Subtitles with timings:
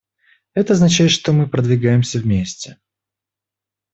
[0.55, 2.79] Это означает, что мы продвигаемся вместе.